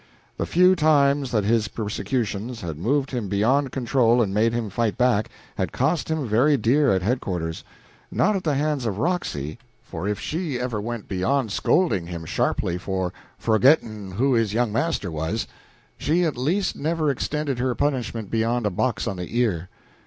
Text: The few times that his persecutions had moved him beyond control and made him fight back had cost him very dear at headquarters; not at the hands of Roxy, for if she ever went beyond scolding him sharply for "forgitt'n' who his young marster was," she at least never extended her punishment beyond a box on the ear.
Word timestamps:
The 0.37 0.47
few 0.47 0.75
times 0.75 1.29
that 1.29 1.43
his 1.43 1.67
persecutions 1.67 2.61
had 2.61 2.79
moved 2.79 3.11
him 3.11 3.29
beyond 3.29 3.71
control 3.71 4.19
and 4.19 4.33
made 4.33 4.51
him 4.51 4.71
fight 4.71 4.97
back 4.97 5.29
had 5.57 5.71
cost 5.71 6.09
him 6.09 6.27
very 6.27 6.57
dear 6.57 6.91
at 6.91 7.03
headquarters; 7.03 7.63
not 8.11 8.35
at 8.35 8.43
the 8.43 8.55
hands 8.55 8.87
of 8.87 8.97
Roxy, 8.97 9.59
for 9.83 10.07
if 10.07 10.19
she 10.19 10.59
ever 10.59 10.81
went 10.81 11.07
beyond 11.07 11.51
scolding 11.51 12.07
him 12.07 12.25
sharply 12.25 12.79
for 12.79 13.13
"forgitt'n' 13.39 14.13
who 14.13 14.33
his 14.33 14.55
young 14.55 14.71
marster 14.71 15.11
was," 15.11 15.45
she 15.99 16.23
at 16.25 16.35
least 16.35 16.75
never 16.75 17.11
extended 17.11 17.59
her 17.59 17.75
punishment 17.75 18.31
beyond 18.31 18.65
a 18.65 18.71
box 18.71 19.05
on 19.05 19.17
the 19.17 19.37
ear. 19.37 19.69